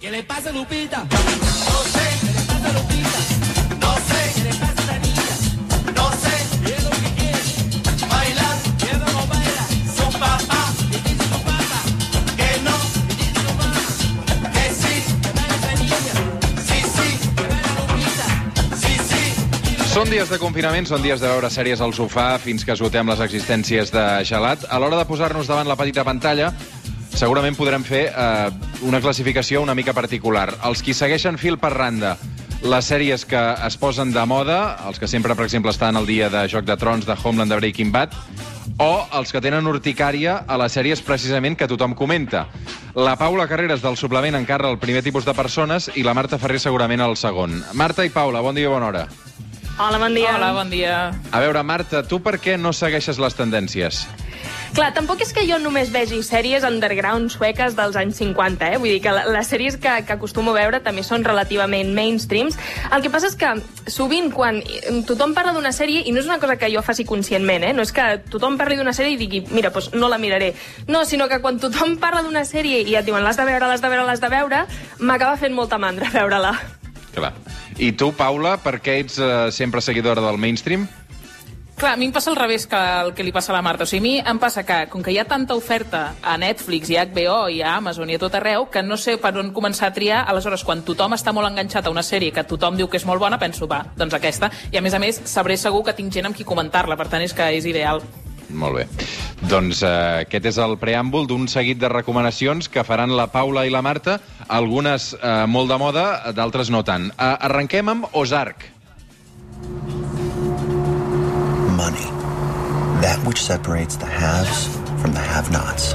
¿Qué 0.00 0.10
le 0.12 0.22
pasa, 0.22 0.52
Lupita? 0.52 0.98
No 1.10 1.16
sé. 1.92 2.06
¿Qué 2.20 2.26
le 2.26 2.40
pasa, 2.46 2.72
Lupita? 2.72 3.18
No 3.80 3.92
sé. 4.08 4.20
¿Qué 4.34 4.42
le 4.44 4.50
pasa 4.50 4.66
a 4.66 4.80
esta 4.80 4.98
niña? 4.98 5.26
No 5.96 6.10
sé. 6.12 6.34
¿Qué 6.64 6.74
es 6.76 6.84
lo 6.84 6.90
que 6.90 7.10
quiere? 7.18 7.42
Bailar. 8.08 8.56
¿Qué 8.78 8.86
que 8.86 8.96
baila? 8.96 9.64
Su 9.96 10.06
papá. 10.18 10.62
¿Qué 10.90 10.98
dice 11.02 11.24
su 11.24 11.40
papá? 11.42 11.80
Que 12.36 12.50
no. 12.62 12.76
¿Qué 13.08 13.14
dice 13.16 13.40
su 13.42 13.52
mamá? 13.58 13.82
Que 14.54 14.64
sí. 14.70 14.94
¿Qué 15.22 15.30
baila 15.34 15.54
esta 15.56 15.72
niña? 15.82 16.14
Sí, 16.68 16.78
sí. 16.94 17.08
¿Qué 17.36 17.42
baila 17.50 17.72
Lupita? 17.80 18.26
Sí, 18.78 18.92
sí. 19.08 19.22
Són 19.92 20.10
dies 20.14 20.30
de 20.30 20.38
confinament, 20.38 20.86
són 20.86 21.02
dies 21.02 21.18
de 21.18 21.26
veure 21.26 21.50
sèries 21.50 21.82
al 21.82 21.92
sofà 21.92 22.38
fins 22.38 22.62
que 22.64 22.78
esgotem 22.78 23.10
les 23.10 23.20
existències 23.26 23.90
de 23.90 24.06
gelat. 24.30 24.62
A 24.70 24.78
l'hora 24.78 25.02
de 25.02 25.10
posar-nos 25.10 25.50
davant 25.50 25.66
la 25.66 25.76
petita 25.76 26.06
pantalla, 26.06 26.52
segurament 27.18 27.56
podrem 27.58 27.82
fer 27.82 28.04
eh, 28.12 28.50
una 28.86 29.00
classificació 29.02 29.58
una 29.64 29.74
mica 29.74 29.90
particular. 29.94 30.52
Els 30.68 30.84
qui 30.86 30.94
segueixen 30.94 31.38
fil 31.40 31.58
per 31.58 31.72
randa 31.74 32.14
les 32.62 32.90
sèries 32.90 33.24
que 33.26 33.40
es 33.66 33.76
posen 33.78 34.12
de 34.14 34.22
moda, 34.26 34.76
els 34.86 34.98
que 35.02 35.08
sempre, 35.10 35.34
per 35.38 35.46
exemple, 35.46 35.70
estan 35.74 35.98
al 35.98 36.06
dia 36.06 36.28
de 36.30 36.44
Joc 36.50 36.66
de 36.66 36.76
Trons, 36.78 37.06
de 37.06 37.14
Homeland, 37.14 37.50
de 37.50 37.58
Breaking 37.58 37.90
Bad, 37.94 38.14
o 38.82 39.06
els 39.18 39.34
que 39.34 39.42
tenen 39.42 39.66
urticària 39.66 40.40
a 40.46 40.58
les 40.62 40.74
sèries 40.74 41.02
precisament 41.02 41.58
que 41.58 41.68
tothom 41.70 41.94
comenta. 41.98 42.46
La 42.94 43.16
Paula 43.18 43.48
Carreras 43.50 43.82
del 43.82 43.98
suplement 43.98 44.38
encarra 44.38 44.70
el 44.70 44.78
primer 44.78 45.02
tipus 45.06 45.26
de 45.26 45.34
persones 45.34 45.90
i 45.94 46.06
la 46.06 46.14
Marta 46.18 46.38
Ferrer 46.38 46.62
segurament 46.62 47.02
el 47.02 47.18
segon. 47.18 47.58
Marta 47.74 48.06
i 48.06 48.14
Paula, 48.14 48.42
bon 48.42 48.58
dia 48.58 48.70
i 48.70 48.74
bona 48.74 48.92
hora. 48.92 49.08
Hola, 49.78 49.98
bon 49.98 50.14
dia. 50.14 50.34
Hola, 50.34 50.52
bon 50.54 50.70
dia. 50.70 50.94
A 51.30 51.42
veure, 51.42 51.62
Marta, 51.62 52.02
tu 52.06 52.18
per 52.22 52.38
què 52.42 52.58
no 52.58 52.74
segueixes 52.74 53.18
les 53.22 53.38
tendències? 53.38 54.06
Clar, 54.76 54.90
tampoc 54.94 55.22
és 55.24 55.32
que 55.34 55.44
jo 55.48 55.56
només 55.62 55.90
vegi 55.94 56.20
sèries 56.26 56.64
underground 56.66 57.32
sueques 57.32 57.74
dels 57.78 57.96
anys 57.98 58.18
50, 58.20 58.68
eh? 58.68 58.78
Vull 58.80 58.92
dir 58.94 59.00
que 59.04 59.14
les 59.32 59.48
sèries 59.50 59.78
que, 59.80 59.94
que 60.06 60.14
acostumo 60.14 60.52
a 60.52 60.58
veure 60.58 60.80
també 60.84 61.02
són 61.06 61.24
relativament 61.26 61.94
mainstreams. 61.96 62.58
El 62.92 63.04
que 63.04 63.12
passa 63.12 63.30
és 63.30 63.36
que 63.38 63.54
sovint 63.90 64.30
quan 64.34 64.60
tothom 65.08 65.34
parla 65.36 65.54
d'una 65.56 65.72
sèrie, 65.74 66.04
i 66.04 66.12
no 66.12 66.22
és 66.22 66.28
una 66.28 66.38
cosa 66.42 66.58
que 66.60 66.70
jo 66.72 66.84
faci 66.84 67.06
conscientment, 67.08 67.64
eh? 67.64 67.72
no 67.76 67.86
és 67.86 67.94
que 67.96 68.06
tothom 68.30 68.58
parli 68.60 68.78
d'una 68.78 68.94
sèrie 68.96 69.16
i 69.16 69.20
digui, 69.20 69.42
mira, 69.50 69.72
doncs 69.74 69.92
no 69.96 70.10
la 70.12 70.20
miraré. 70.20 70.52
No, 70.88 71.04
sinó 71.08 71.28
que 71.32 71.40
quan 71.44 71.60
tothom 71.62 71.96
parla 72.04 72.22
d'una 72.26 72.44
sèrie 72.48 72.84
i 72.84 72.98
et 72.98 73.08
diuen 73.08 73.24
l'has 73.24 73.40
de 73.40 73.48
veure, 73.48 73.66
l'has 73.66 73.84
de 73.84 73.92
veure, 73.92 74.06
l'has 74.06 74.22
de 74.22 74.32
veure, 74.32 74.64
m'acaba 75.00 75.40
fent 75.40 75.56
molta 75.56 75.80
mandra 75.80 76.12
veure-la. 76.18 76.54
Clar. 77.16 77.32
I 77.78 77.92
tu, 77.94 78.10
Paula, 78.14 78.56
per 78.58 78.80
què 78.82 78.98
ets 79.04 79.20
eh, 79.22 79.50
sempre 79.54 79.80
seguidora 79.82 80.22
del 80.24 80.38
mainstream? 80.38 80.88
Clar, 81.78 81.92
a 81.94 81.96
mi 81.96 82.08
em 82.08 82.12
passa 82.12 82.32
al 82.32 82.36
revés 82.36 82.64
que 82.66 82.74
el 82.76 83.12
que 83.14 83.22
li 83.22 83.30
passa 83.30 83.52
a 83.52 83.54
la 83.54 83.62
Marta. 83.62 83.84
O 83.84 83.86
sigui, 83.86 84.00
a 84.00 84.02
mi 84.02 84.30
em 84.32 84.38
passa 84.42 84.64
que, 84.66 84.78
com 84.90 84.98
que 84.98 85.12
hi 85.14 85.18
ha 85.22 85.24
tanta 85.30 85.54
oferta 85.54 86.16
a 86.26 86.34
Netflix 86.34 86.90
i 86.90 86.96
a 86.98 87.04
HBO 87.06 87.36
i 87.54 87.60
a 87.62 87.76
Amazon 87.76 88.10
i 88.10 88.16
a 88.16 88.18
tot 88.18 88.34
arreu, 88.34 88.64
que 88.66 88.82
no 88.82 88.96
sé 88.98 89.14
per 89.22 89.30
on 89.38 89.52
començar 89.54 89.86
a 89.86 89.94
triar, 89.94 90.24
aleshores, 90.26 90.64
quan 90.66 90.82
tothom 90.82 91.14
està 91.14 91.30
molt 91.30 91.46
enganxat 91.46 91.86
a 91.86 91.92
una 91.94 92.02
sèrie 92.02 92.34
que 92.34 92.42
tothom 92.42 92.74
diu 92.74 92.88
que 92.90 92.98
és 92.98 93.06
molt 93.06 93.22
bona, 93.22 93.38
penso, 93.38 93.68
va, 93.70 93.84
doncs 93.94 94.16
aquesta. 94.18 94.50
I 94.72 94.80
a 94.80 94.82
més 94.82 94.96
a 94.96 94.98
més, 94.98 95.20
sabré 95.30 95.54
segur 95.54 95.84
que 95.86 95.94
tinc 95.94 96.10
gent 96.10 96.26
amb 96.26 96.34
qui 96.34 96.46
comentar-la, 96.48 96.96
per 96.98 97.06
tant, 97.12 97.22
és 97.22 97.32
que 97.32 97.46
és 97.54 97.68
ideal. 97.70 98.02
Molt 98.50 98.80
bé. 98.80 98.86
Doncs 99.46 99.84
eh, 99.86 100.24
aquest 100.24 100.48
és 100.50 100.58
el 100.58 100.74
preàmbul 100.82 101.28
d'un 101.30 101.46
seguit 101.46 101.78
de 101.78 101.92
recomanacions 101.92 102.66
que 102.72 102.82
faran 102.82 103.14
la 103.14 103.28
Paula 103.30 103.68
i 103.68 103.70
la 103.70 103.84
Marta, 103.86 104.18
algunes 104.48 105.12
eh, 105.14 105.46
molt 105.46 105.70
de 105.70 105.78
moda, 105.78 106.08
d'altres 106.34 106.74
no 106.74 106.82
tant. 106.82 107.06
Eh, 107.12 107.30
arrenquem 107.50 107.94
amb 107.94 108.18
Ozark. 108.18 108.66
Money. 111.78 112.08
That 113.04 113.18
which 113.26 113.40
separates 113.42 113.96
the 113.96 114.06
haves 114.10 114.66
from 115.00 115.12
the 115.14 115.22
have-nots. 115.22 115.94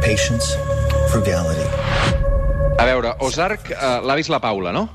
Patience, 0.00 0.56
frugality. 1.12 1.68
A 2.80 2.84
veure, 2.88 3.12
Ozark 3.20 3.70
eh, 3.70 4.00
l'ha 4.02 4.16
vist 4.18 4.32
la 4.32 4.40
Paula, 4.40 4.72
no? 4.72 4.88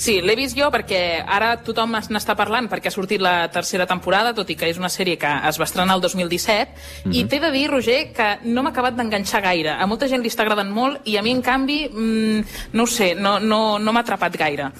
Sí, 0.00 0.20
l'he 0.24 0.36
vist 0.38 0.56
jo 0.56 0.70
perquè 0.72 1.18
ara 1.26 1.56
tothom 1.64 1.96
es- 1.98 2.08
n'està 2.14 2.36
parlant 2.38 2.68
perquè 2.70 2.88
ha 2.88 2.94
sortit 2.94 3.20
la 3.20 3.48
tercera 3.52 3.84
temporada, 3.90 4.32
tot 4.32 4.48
i 4.48 4.56
que 4.56 4.70
és 4.70 4.78
una 4.80 4.88
sèrie 4.88 5.18
que 5.20 5.28
es 5.50 5.58
va 5.60 5.66
estrenar 5.66 5.96
el 5.98 6.00
2017, 6.00 7.10
i 7.12 7.24
t'he 7.28 7.40
de 7.42 7.50
dir, 7.52 7.66
Roger, 7.70 8.12
que 8.16 8.28
no 8.44 8.62
m'ha 8.62 8.70
acabat 8.72 8.96
d'enganxar 8.96 9.42
gaire. 9.44 9.74
A 9.76 9.86
molta 9.90 10.08
gent 10.08 10.22
li 10.24 10.30
està 10.32 10.46
agradant 10.46 10.70
molt 10.72 11.02
i 11.04 11.18
a 11.18 11.22
mi, 11.26 11.34
en 11.34 11.42
canvi, 11.42 11.82
mm, 11.90 12.72
no 12.72 12.84
ho 12.84 12.86
sé, 12.86 13.14
no, 13.16 13.38
no, 13.40 13.78
no 13.78 13.92
m'ha 13.92 14.00
atrapat 14.06 14.36
gaire. 14.38 14.70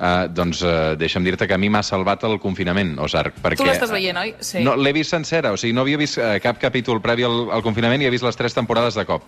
Uh, 0.00 0.24
doncs 0.32 0.62
uh, 0.64 0.94
deixa'm 0.96 1.20
dir-te 1.26 1.44
que 1.44 1.52
a 1.52 1.58
mi 1.60 1.68
m'ha 1.68 1.82
salvat 1.84 2.22
el 2.24 2.38
confinament, 2.40 2.94
Ozark. 3.04 3.34
Perquè, 3.44 3.58
Tu 3.60 3.66
l'estàs 3.68 3.90
veient, 3.92 4.16
oi? 4.16 4.30
Sí. 4.40 4.62
No, 4.64 4.72
l'he 4.80 4.94
vist 4.96 5.12
sencera, 5.12 5.50
o 5.52 5.58
sigui, 5.60 5.74
no 5.76 5.82
havia 5.84 5.98
vist 6.00 6.16
uh, 6.16 6.38
cap 6.40 6.56
capítol 6.62 7.02
previ 7.04 7.26
al, 7.28 7.50
al 7.52 7.60
confinament 7.66 8.00
i 8.00 8.08
he 8.08 8.12
vist 8.14 8.24
les 8.24 8.38
tres 8.38 8.56
temporades 8.56 8.96
de 8.96 9.04
cop. 9.04 9.26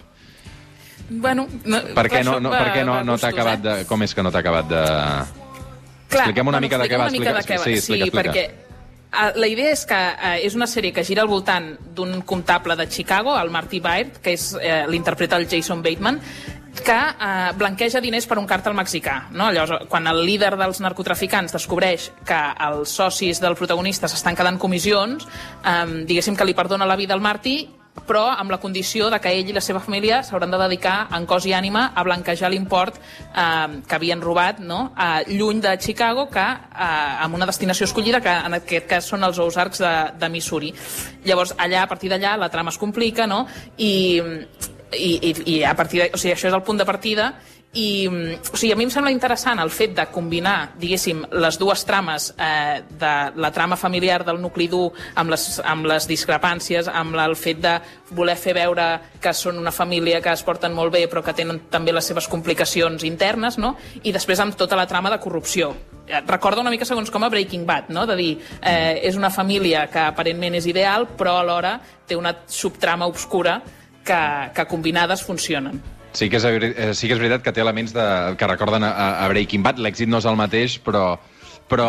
Bueno, 1.10 1.44
no, 1.68 1.82
Per 1.92 2.06
què 2.08 2.22
no, 2.24 2.38
no, 2.40 2.48
va- 2.54 2.62
per 2.64 2.72
què 2.78 2.86
no, 2.88 3.02
no 3.04 3.18
t'ha 3.20 3.34
acabat 3.34 3.60
eh? 3.60 3.62
de... 3.82 3.86
Com 3.90 4.00
és 4.06 4.14
que 4.16 4.24
no 4.24 4.32
t'ha 4.32 4.40
acabat 4.40 4.68
de... 4.70 4.82
Clar, 6.08 6.24
Expliquem 6.26 6.48
una 6.48 6.60
mica 6.60 6.78
de 6.80 6.88
què 6.88 6.96
va, 7.00 7.08
explica 7.10 7.32
de 7.36 7.44
què 7.48 7.58
va. 7.58 7.64
sí, 7.64 7.76
explica, 7.76 8.04
sí, 8.04 8.08
explica. 8.08 8.32
perquè 8.32 8.70
la 9.36 9.48
idea 9.48 9.72
és 9.76 9.82
que 9.84 9.96
eh, 10.00 10.38
és 10.46 10.54
una 10.56 10.64
sèrie 10.68 10.92
que 10.96 11.02
gira 11.04 11.20
al 11.20 11.28
voltant 11.28 11.66
d'un 11.92 12.22
comptable 12.24 12.76
de 12.80 12.86
Chicago, 12.88 13.34
el 13.36 13.50
Marty 13.52 13.80
Byrd, 13.84 14.22
que 14.24 14.32
és 14.38 14.54
eh, 14.56 14.86
l'interpreta 14.88 15.36
el 15.36 15.44
Jason 15.50 15.82
Bateman, 15.84 16.16
que 16.80 16.96
eh, 16.96 17.52
blanqueja 17.58 18.00
diners 18.00 18.26
per 18.26 18.38
un 18.40 18.48
càrtel 18.48 18.74
mexicà. 18.76 19.28
No? 19.36 19.50
Llavors, 19.52 19.86
quan 19.92 20.08
el 20.08 20.22
líder 20.24 20.54
dels 20.56 20.80
narcotraficants 20.84 21.52
descobreix 21.52 22.10
que 22.28 22.40
els 22.68 22.96
socis 22.96 23.42
del 23.42 23.58
protagonista 23.58 24.08
s'estan 24.08 24.38
quedant 24.38 24.58
comissions, 24.58 25.28
eh, 25.62 26.02
diguéssim 26.08 26.36
que 26.36 26.48
li 26.48 26.56
perdona 26.56 26.88
la 26.88 26.96
vida 26.96 27.14
al 27.14 27.24
Marty, 27.24 27.82
però 28.06 28.24
amb 28.32 28.50
la 28.50 28.58
condició 28.58 29.10
de 29.12 29.18
que 29.20 29.30
ell 29.36 29.50
i 29.50 29.54
la 29.54 29.60
seva 29.60 29.80
família 29.84 30.22
s'hauran 30.24 30.50
de 30.50 30.58
dedicar 30.62 31.08
en 31.12 31.26
cos 31.28 31.44
i 31.46 31.52
ànima 31.52 31.90
a 31.94 32.04
blanquejar 32.06 32.50
l'import 32.50 32.96
eh, 32.96 33.82
que 33.86 33.94
havien 33.98 34.22
robat 34.24 34.62
no? 34.64 34.94
eh, 34.96 35.36
lluny 35.36 35.60
de 35.60 35.76
Chicago 35.78 36.28
que 36.32 36.42
eh, 36.42 37.24
amb 37.26 37.36
una 37.36 37.46
destinació 37.46 37.84
escollida 37.84 38.22
que 38.24 38.32
en 38.32 38.56
aquest 38.58 38.88
cas 38.88 39.10
són 39.12 39.24
els 39.28 39.38
Ozarks 39.38 39.84
de, 39.84 39.94
de 40.18 40.32
Missouri. 40.32 40.72
Llavors 41.28 41.54
allà, 41.58 41.84
a 41.84 41.90
partir 41.90 42.10
d'allà, 42.10 42.36
la 42.40 42.50
trama 42.50 42.72
es 42.72 42.80
complica 42.80 43.28
no? 43.28 43.44
I, 43.76 43.92
i, 44.92 45.12
i, 45.30 45.34
i 45.56 45.64
a 45.64 45.74
partir 45.76 46.04
de, 46.04 46.10
o 46.12 46.20
sigui, 46.20 46.34
això 46.36 46.48
és 46.50 46.54
el 46.54 46.64
punt 46.66 46.80
de 46.80 46.88
partida 46.88 47.32
i 47.72 48.04
o 48.06 48.56
sigui, 48.56 48.72
a 48.74 48.76
mi 48.76 48.84
em 48.84 48.90
sembla 48.92 49.10
interessant 49.14 49.60
el 49.62 49.70
fet 49.72 49.94
de 49.96 50.04
combinar, 50.12 50.74
diguéssim, 50.76 51.22
les 51.40 51.56
dues 51.56 51.84
trames 51.88 52.28
eh, 52.36 52.82
de 53.00 53.12
la 53.40 53.50
trama 53.52 53.78
familiar 53.80 54.20
del 54.26 54.42
nucli 54.42 54.66
dur 54.68 54.90
amb 55.16 55.32
les, 55.32 55.46
amb 55.64 55.88
les 55.88 56.08
discrepàncies, 56.08 56.90
amb 56.92 57.16
el 57.16 57.36
fet 57.36 57.62
de 57.64 57.78
voler 58.12 58.36
fer 58.36 58.52
veure 58.58 58.90
que 59.22 59.32
són 59.32 59.56
una 59.58 59.72
família 59.72 60.20
que 60.20 60.34
es 60.34 60.44
porten 60.44 60.76
molt 60.76 60.92
bé 60.92 61.06
però 61.08 61.24
que 61.24 61.32
tenen 61.32 61.64
també 61.72 61.96
les 61.96 62.04
seves 62.04 62.28
complicacions 62.28 63.08
internes, 63.08 63.56
no? 63.56 63.76
i 64.02 64.12
després 64.12 64.44
amb 64.44 64.56
tota 64.58 64.76
la 64.76 64.86
trama 64.86 65.10
de 65.10 65.20
corrupció. 65.22 65.72
Eh, 66.06 66.20
Recorda 66.28 66.60
una 66.60 66.70
mica 66.70 66.84
segons 66.84 67.10
com 67.10 67.24
a 67.24 67.32
Breaking 67.32 67.64
Bad, 67.64 67.88
no? 67.88 68.04
de 68.04 68.20
dir, 68.20 68.32
eh, 68.60 69.00
és 69.00 69.16
una 69.16 69.32
família 69.32 69.86
que 69.88 70.10
aparentment 70.10 70.60
és 70.60 70.68
ideal 70.68 71.08
però 71.16 71.38
alhora 71.40 71.78
té 72.04 72.20
una 72.20 72.36
subtrama 72.44 73.08
obscura 73.08 73.62
que, 74.04 74.20
que 74.54 74.66
combinades 74.66 75.22
funcionen. 75.22 75.80
Sí 76.12 76.28
que, 76.28 76.36
és, 76.36 76.44
eh, 76.44 76.92
sí 76.94 77.08
que 77.08 77.14
és 77.16 77.20
veritat 77.22 77.42
que 77.42 77.52
té 77.56 77.62
elements 77.64 77.94
de, 77.96 78.02
que 78.36 78.46
recorden 78.50 78.84
a, 78.84 78.90
a 79.24 79.28
Breaking 79.32 79.62
Bad. 79.64 79.78
L'èxit 79.80 80.10
no 80.12 80.18
és 80.20 80.26
el 80.28 80.36
mateix, 80.36 80.74
però, 80.84 81.14
però 81.70 81.86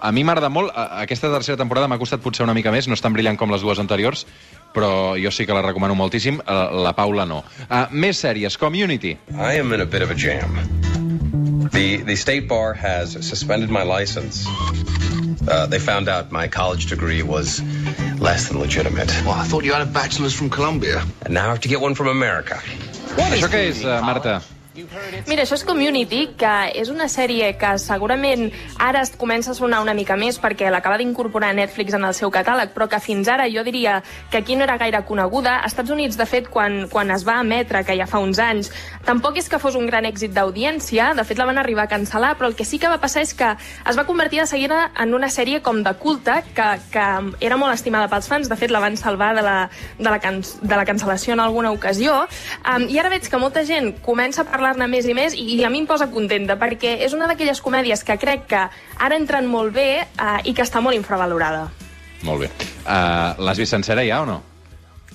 a 0.00 0.12
mi 0.16 0.24
m'agrada 0.24 0.48
molt. 0.48 0.72
A- 0.72 1.02
Aquesta 1.02 1.28
tercera 1.34 1.58
temporada 1.60 1.88
m'ha 1.92 1.98
costat 2.00 2.22
potser 2.24 2.46
una 2.46 2.54
mica 2.56 2.72
més, 2.72 2.88
no 2.88 2.96
és 2.96 3.04
tan 3.04 3.12
brillant 3.12 3.36
com 3.36 3.52
les 3.52 3.60
dues 3.60 3.78
anteriors, 3.82 4.24
però 4.72 5.12
jo 5.20 5.30
sí 5.34 5.44
que 5.44 5.52
la 5.52 5.60
recomano 5.66 5.94
moltíssim. 5.98 6.40
Eh, 6.40 6.58
La 6.84 6.94
Paula 6.96 7.26
no. 7.28 7.42
Uh, 7.68 7.84
més 7.92 8.16
sèries. 8.24 8.56
Community. 8.56 9.18
I 9.36 9.58
am 9.60 9.72
in 9.76 9.82
a 9.82 9.86
bit 9.86 10.00
of 10.02 10.10
a 10.10 10.16
jam. 10.16 10.56
The 11.72 11.98
the 12.08 12.16
state 12.16 12.48
bar 12.48 12.72
has 12.72 13.12
suspended 13.20 13.68
my 13.68 13.82
license. 13.84 14.46
Uh, 15.46 15.66
they 15.66 15.78
found 15.78 16.08
out 16.08 16.32
my 16.32 16.48
college 16.48 16.86
degree 16.88 17.22
was 17.22 17.60
less 18.18 18.48
than 18.48 18.58
legitimate, 18.60 19.08
Well, 19.24 19.34
I 19.34 19.44
thought 19.44 19.64
you 19.64 19.72
had 19.72 19.82
a 19.82 19.86
bachelor's 19.90 20.34
from 20.34 20.50
Columbia. 20.50 21.02
and 21.24 21.34
now 21.34 21.46
I 21.46 21.48
have 21.50 21.60
to 21.60 21.68
get 21.68 21.80
one 21.80 21.94
from 21.94 22.08
America. 22.08 22.60
Això 23.16 23.48
què 23.48 23.68
és, 23.70 23.84
uh, 23.84 24.00
Marta? 24.04 24.40
Mira, 25.26 25.42
això 25.42 25.56
és 25.58 25.64
Community, 25.66 26.20
que 26.38 26.52
és 26.78 26.90
una 26.92 27.08
sèrie 27.10 27.50
que 27.58 27.72
segurament 27.82 28.48
ara 28.78 29.02
es 29.02 29.10
comença 29.18 29.52
a 29.52 29.56
sonar 29.58 29.80
una 29.82 29.94
mica 29.96 30.16
més 30.16 30.38
perquè 30.40 30.70
l'acaba 30.70 30.98
d'incorporar 31.00 31.50
Netflix 31.56 31.96
en 31.96 32.04
el 32.06 32.14
seu 32.14 32.30
catàleg, 32.30 32.70
però 32.74 32.86
que 32.90 33.00
fins 33.02 33.28
ara 33.28 33.48
jo 33.50 33.64
diria 33.66 33.98
que 34.30 34.38
aquí 34.38 34.56
no 34.56 34.64
era 34.64 34.78
gaire 34.78 35.02
coneguda. 35.08 35.58
Als 35.58 35.74
Estats 35.74 35.90
Units, 35.90 36.16
de 36.18 36.26
fet, 36.26 36.48
quan, 36.52 36.86
quan 36.92 37.10
es 37.10 37.26
va 37.26 37.40
emetre, 37.42 37.82
que 37.84 37.96
ja 37.98 38.06
fa 38.06 38.20
uns 38.22 38.38
anys, 38.42 38.70
tampoc 39.06 39.38
és 39.40 39.48
que 39.48 39.58
fos 39.58 39.76
un 39.78 39.86
gran 39.86 40.06
èxit 40.08 40.34
d'audiència, 40.36 41.12
de 41.18 41.24
fet 41.26 41.38
la 41.38 41.48
van 41.48 41.58
arribar 41.58 41.86
a 41.86 41.92
cancel·lar, 41.92 42.34
però 42.38 42.50
el 42.50 42.56
que 42.58 42.66
sí 42.68 42.78
que 42.78 42.90
va 42.90 43.00
passar 43.02 43.24
és 43.26 43.34
que 43.34 43.50
es 43.58 43.98
va 43.98 44.06
convertir 44.06 44.42
de 44.42 44.46
seguida 44.46 44.90
en 44.98 45.14
una 45.14 45.30
sèrie 45.32 45.62
com 45.62 45.82
de 45.82 45.94
culte, 45.98 46.38
que, 46.54 46.68
que 46.92 47.06
era 47.44 47.58
molt 47.58 47.74
estimada 47.74 48.10
pels 48.10 48.28
fans, 48.30 48.48
de 48.50 48.58
fet 48.58 48.74
la 48.74 48.82
van 48.84 48.96
salvar 48.96 49.34
de 49.36 49.42
la, 49.42 49.58
de 49.98 50.08
la, 50.08 50.18
can, 50.22 50.40
de 50.42 50.76
la 50.76 50.86
cancel·lació 50.86 51.34
en 51.34 51.42
alguna 51.44 51.72
ocasió, 51.74 52.20
um, 52.62 52.86
i 52.88 52.98
ara 52.98 53.12
veig 53.12 53.28
que 53.28 53.40
molta 53.40 53.64
gent 53.68 53.92
comença 54.04 54.44
a 54.44 54.48
parlar-ne 54.68 54.88
més 54.90 55.06
i 55.08 55.14
més, 55.16 55.34
i 55.34 55.62
a 55.64 55.70
mi 55.72 55.80
em 55.82 55.86
posa 55.88 56.08
contenta, 56.12 56.58
perquè 56.60 56.98
és 57.04 57.14
una 57.16 57.28
d'aquelles 57.30 57.60
comèdies 57.64 58.04
que 58.04 58.18
crec 58.20 58.46
que 58.50 58.66
ara 58.98 59.16
entren 59.16 59.48
molt 59.48 59.72
bé 59.72 60.04
uh, 60.04 60.38
i 60.44 60.52
que 60.52 60.64
està 60.64 60.82
molt 60.84 60.96
infravalorada. 60.96 61.68
Molt 62.26 62.44
bé. 62.44 62.50
Uh, 62.84 63.38
L'has 63.40 63.58
vist 63.58 63.72
sencera 63.72 64.04
ja 64.04 64.20
o 64.22 64.26
no? 64.28 64.42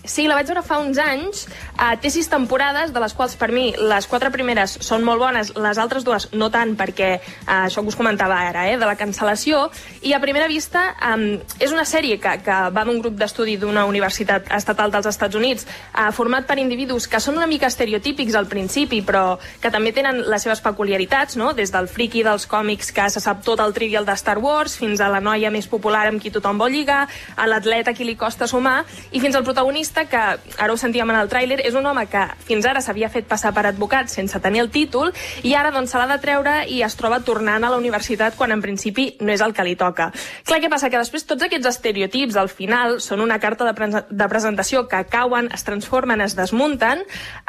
Sí, 0.03 0.25
la 0.27 0.35
vaig 0.35 0.49
veure 0.49 0.61
fa 0.67 0.81
uns 0.83 0.97
anys. 0.99 1.45
Uh, 1.77 1.93
té 1.95 2.09
sis 2.11 2.27
temporades, 2.27 2.91
de 2.91 2.99
les 2.99 3.13
quals 3.15 3.37
per 3.39 3.47
mi 3.55 3.69
les 3.79 4.07
quatre 4.11 4.27
primeres 4.33 4.75
són 4.83 5.05
molt 5.07 5.21
bones, 5.21 5.53
les 5.55 5.77
altres 5.79 6.03
dues 6.03 6.25
no 6.35 6.49
tant, 6.51 6.73
perquè 6.75 7.07
uh, 7.21 7.63
això 7.63 7.79
que 7.79 7.93
us 7.93 7.95
comentava 7.95 8.35
ara, 8.49 8.65
eh, 8.67 8.75
de 8.75 8.83
la 8.89 8.97
cancel·lació. 8.99 9.69
I 10.03 10.11
a 10.11 10.19
primera 10.19 10.49
vista 10.51 10.89
um, 11.13 11.23
és 11.55 11.71
una 11.71 11.85
sèrie 11.87 12.17
que, 12.19 12.33
que 12.43 12.57
va 12.75 12.83
d'un 12.83 12.99
grup 12.99 13.15
d'estudi 13.15 13.55
d'una 13.61 13.85
universitat 13.87 14.51
estatal 14.51 14.91
dels 14.91 15.07
Estats 15.07 15.39
Units, 15.39 15.63
uh, 15.93 16.09
format 16.11 16.49
per 16.51 16.59
individus 16.59 17.07
que 17.07 17.23
són 17.23 17.39
una 17.39 17.47
mica 17.47 17.71
estereotípics 17.71 18.35
al 18.35 18.51
principi, 18.51 18.99
però 19.07 19.37
que 19.63 19.71
també 19.71 19.95
tenen 19.95 20.25
les 20.27 20.43
seves 20.43 20.59
peculiaritats, 20.67 21.39
no? 21.39 21.53
des 21.55 21.71
del 21.71 21.87
friki 21.87 22.25
dels 22.27 22.43
còmics 22.51 22.91
que 22.91 23.07
se 23.07 23.23
sap 23.23 23.39
tot 23.47 23.63
el 23.63 23.71
trivial 23.71 24.03
de 24.03 24.19
Star 24.19 24.35
Wars, 24.43 24.75
fins 24.75 24.99
a 24.99 25.07
la 25.07 25.23
noia 25.23 25.47
més 25.47 25.71
popular 25.71 26.09
amb 26.11 26.19
qui 26.19 26.35
tothom 26.35 26.59
vol 26.59 26.75
lligar, 26.75 27.05
a 27.39 27.47
l'atleta 27.47 27.95
qui 27.95 28.03
li 28.03 28.19
costa 28.19 28.51
sumar, 28.51 28.81
i 29.15 29.23
fins 29.23 29.39
al 29.39 29.47
protagonista 29.47 29.92
que, 29.93 30.21
ara 30.57 30.73
ho 30.73 30.77
sentíem 30.77 31.09
en 31.13 31.19
el 31.19 31.29
tràiler, 31.29 31.59
és 31.63 31.75
un 31.77 31.85
home 31.85 32.05
que 32.09 32.23
fins 32.47 32.65
ara 32.65 32.81
s'havia 32.81 33.11
fet 33.13 33.27
passar 33.29 33.53
per 33.53 33.65
advocat 33.69 34.09
sense 34.09 34.39
tenir 34.41 34.63
el 34.63 34.71
títol, 34.73 35.13
i 35.43 35.53
ara 35.53 35.71
doncs 35.71 35.93
se 35.93 36.01
l'ha 36.01 36.07
de 36.09 36.19
treure 36.23 36.55
i 36.71 36.81
es 36.85 36.97
troba 36.99 37.21
tornant 37.25 37.63
a 37.63 37.69
la 37.69 37.77
universitat 37.77 38.35
quan 38.39 38.51
en 38.51 38.61
principi 38.63 39.11
no 39.21 39.31
és 39.33 39.43
el 39.45 39.53
que 39.53 39.65
li 39.67 39.75
toca. 39.79 40.09
Clar, 40.47 40.59
què 40.63 40.69
passa? 40.71 40.89
Que 40.89 41.01
després 41.01 41.27
tots 41.29 41.45
aquests 41.45 41.69
estereotips 41.69 42.37
al 42.39 42.49
final 42.49 42.99
són 43.03 43.21
una 43.21 43.39
carta 43.39 43.67
de, 43.67 43.73
pre 43.77 43.89
de 43.93 44.29
presentació 44.31 44.87
que 44.89 45.03
cauen, 45.11 45.49
es 45.53 45.65
transformen, 45.67 46.21
es 46.25 46.35
desmunten, 46.35 47.03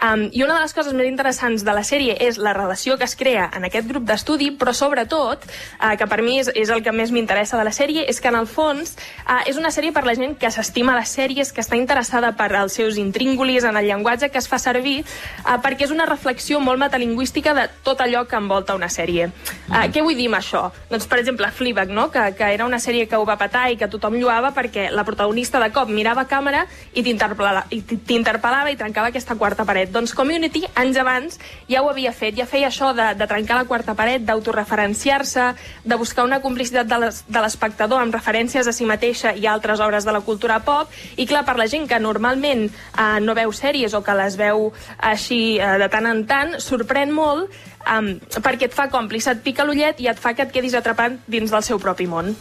um, 0.04 0.26
i 0.30 0.44
una 0.44 0.58
de 0.58 0.66
les 0.66 0.76
coses 0.76 0.92
més 0.92 1.08
interessants 1.08 1.64
de 1.64 1.74
la 1.76 1.84
sèrie 1.86 2.18
és 2.20 2.38
la 2.38 2.52
relació 2.56 2.98
que 2.98 3.08
es 3.08 3.16
crea 3.16 3.48
en 3.56 3.64
aquest 3.68 3.88
grup 3.88 4.04
d'estudi, 4.08 4.50
però 4.58 4.74
sobretot, 4.76 5.46
uh, 5.46 5.94
que 5.98 6.08
per 6.10 6.20
mi 6.22 6.38
és, 6.42 6.52
és 6.54 6.70
el 6.74 6.84
que 6.84 6.92
més 6.92 7.14
m'interessa 7.14 7.58
de 7.60 7.64
la 7.64 7.72
sèrie, 7.72 8.04
és 8.10 8.20
que 8.20 8.28
en 8.28 8.38
el 8.40 8.50
fons 8.50 8.96
uh, 9.24 9.40
és 9.48 9.56
una 9.60 9.72
sèrie 9.74 9.94
per 9.94 10.04
la 10.04 10.16
gent 10.18 10.36
que 10.38 10.50
s'estima 10.52 10.96
les 10.98 11.14
sèries, 11.14 11.52
que 11.54 11.62
està 11.64 11.78
interessada 11.78 12.33
per 12.36 12.50
als 12.54 12.76
seus 12.76 12.98
intríngulis, 13.00 13.64
en 13.64 13.76
el 13.80 13.88
llenguatge 13.88 14.30
que 14.30 14.38
es 14.38 14.48
fa 14.50 14.58
servir, 14.60 15.00
uh, 15.44 15.56
perquè 15.64 15.88
és 15.88 15.94
una 15.94 16.06
reflexió 16.06 16.60
molt 16.60 16.80
metalingüística 16.82 17.54
de 17.56 17.68
tot 17.82 18.00
allò 18.04 18.24
que 18.28 18.36
envolta 18.36 18.76
una 18.76 18.90
sèrie. 18.92 19.30
Uh, 19.68 19.86
què 19.92 20.04
vull 20.04 20.18
dir 20.18 20.28
amb 20.30 20.38
això? 20.40 20.66
Doncs, 20.90 21.08
per 21.08 21.20
exemple, 21.22 21.50
Fleabag, 21.54 21.90
no? 21.94 22.10
que, 22.12 22.26
que 22.36 22.52
era 22.52 22.66
una 22.68 22.80
sèrie 22.82 23.08
que 23.08 23.16
ho 23.16 23.24
va 23.24 23.38
patar 23.40 23.70
i 23.72 23.78
que 23.80 23.88
tothom 23.88 24.18
lluava 24.20 24.52
perquè 24.54 24.90
la 24.92 25.06
protagonista 25.08 25.62
de 25.62 25.70
cop 25.72 25.88
mirava 25.88 26.24
a 26.24 26.28
càmera 26.30 26.66
i 26.92 27.04
t'interpel·lava 27.04 27.64
i 28.70 28.74
i 28.74 28.78
trencava 28.78 29.08
aquesta 29.08 29.36
quarta 29.38 29.64
paret. 29.64 29.90
Doncs 29.94 30.14
Community, 30.14 30.64
anys 30.74 30.98
abans, 31.00 31.38
ja 31.70 31.82
ho 31.82 31.88
havia 31.90 32.12
fet, 32.12 32.36
ja 32.36 32.46
feia 32.46 32.68
això 32.68 32.92
de, 32.96 33.12
de 33.18 33.28
trencar 33.30 33.60
la 33.60 33.68
quarta 33.70 33.94
paret, 33.96 34.24
d'autoreferenciar-se, 34.26 35.46
de 35.84 35.98
buscar 36.00 36.26
una 36.26 36.40
complicitat 36.42 36.90
de 36.90 37.40
l'espectador 37.40 38.02
amb 38.02 38.14
referències 38.14 38.66
a 38.66 38.74
si 38.74 38.86
mateixa 38.88 39.34
i 39.34 39.46
a 39.46 39.54
altres 39.54 39.80
obres 39.84 40.04
de 40.04 40.14
la 40.14 40.22
cultura 40.26 40.60
pop, 40.66 40.90
i 41.16 41.26
clar, 41.30 41.44
per 41.46 41.56
la 41.60 41.68
gent 41.70 41.86
que 41.88 42.00
normalment 42.24 42.70
eh, 42.70 43.20
no 43.20 43.36
veu 43.36 43.52
sèries 43.52 43.94
o 43.94 44.02
que 44.04 44.16
les 44.16 44.38
veu 44.40 44.70
així 44.98 45.58
eh, 45.58 45.76
de 45.82 45.90
tant 45.92 46.08
en 46.08 46.24
tant, 46.28 46.56
sorprèn 46.62 47.12
molt 47.12 47.52
um, 47.84 48.14
perquè 48.40 48.70
et 48.70 48.74
fa 48.74 48.88
còmplice, 48.92 49.36
et 49.36 49.44
pica 49.44 49.66
l'ullet 49.68 50.00
i 50.00 50.08
et 50.08 50.18
fa 50.20 50.34
que 50.34 50.46
et 50.46 50.52
quedis 50.54 50.74
atrapat 50.74 51.20
dins 51.28 51.52
del 51.52 51.64
seu 51.66 51.80
propi 51.82 52.08
món. 52.08 52.34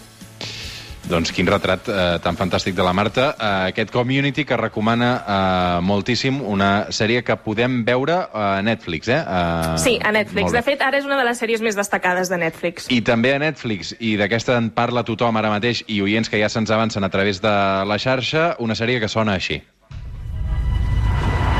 Doncs 1.03 1.33
quin 1.35 1.47
retrat 1.49 1.89
eh, 1.91 2.03
tan 2.23 2.37
fantàstic 2.39 2.75
de 2.77 2.83
la 2.85 2.93
Marta. 2.95 3.25
Eh, 3.33 3.47
aquest 3.73 3.91
Community 3.91 4.45
que 4.47 4.55
recomana 4.59 5.09
eh, 5.19 5.81
moltíssim 5.83 6.39
una 6.47 6.87
sèrie 6.95 7.25
que 7.27 7.35
podem 7.43 7.81
veure 7.83 8.15
a 8.31 8.61
Netflix, 8.63 9.11
eh? 9.11 9.19
eh 9.19 9.75
sí, 9.83 9.97
a 9.99 10.13
Netflix. 10.15 10.55
De 10.55 10.63
fet, 10.63 10.81
ara 10.81 11.01
és 11.01 11.09
una 11.09 11.19
de 11.19 11.27
les 11.27 11.43
sèries 11.43 11.61
més 11.65 11.75
destacades 11.75 12.31
de 12.31 12.39
Netflix. 12.39 12.87
I 12.87 13.01
també 13.03 13.35
a 13.35 13.43
Netflix, 13.43 13.91
i 13.99 14.15
d'aquesta 14.19 14.55
en 14.61 14.71
parla 14.71 15.03
tothom 15.03 15.35
ara 15.37 15.51
mateix, 15.51 15.83
i 15.91 15.99
oients 16.01 16.31
que 16.31 16.39
ja 16.39 16.47
se'ns 16.49 16.71
avancen 16.71 17.03
a 17.03 17.11
través 17.11 17.43
de 17.43 17.53
la 17.83 17.99
xarxa, 17.99 18.53
una 18.63 18.79
sèrie 18.79 19.03
que 19.03 19.11
sona 19.11 19.35
així. 19.35 19.59